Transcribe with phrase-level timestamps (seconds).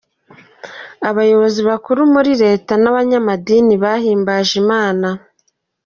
[1.09, 5.07] Abayobozi bakuru muri Leta n'abanyamadini bahimbaje Imana.